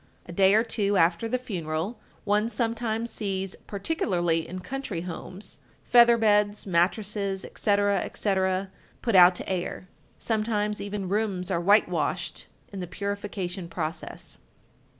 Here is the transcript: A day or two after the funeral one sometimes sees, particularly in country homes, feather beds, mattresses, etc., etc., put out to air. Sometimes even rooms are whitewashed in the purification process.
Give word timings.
A 0.25 0.31
day 0.31 0.55
or 0.55 0.63
two 0.63 0.97
after 0.97 1.27
the 1.27 1.37
funeral 1.37 1.99
one 2.23 2.49
sometimes 2.49 3.11
sees, 3.11 3.55
particularly 3.67 4.47
in 4.47 4.57
country 4.57 5.01
homes, 5.01 5.59
feather 5.83 6.17
beds, 6.17 6.65
mattresses, 6.65 7.45
etc., 7.45 7.99
etc., 8.01 8.71
put 9.03 9.13
out 9.15 9.35
to 9.35 9.47
air. 9.47 9.89
Sometimes 10.17 10.81
even 10.81 11.07
rooms 11.07 11.51
are 11.51 11.61
whitewashed 11.61 12.47
in 12.73 12.79
the 12.79 12.87
purification 12.87 13.67
process. 13.69 14.39